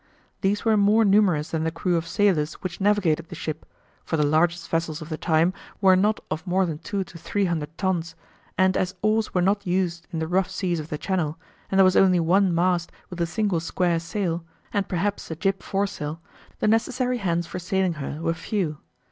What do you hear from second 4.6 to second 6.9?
vessels of the time were not of more than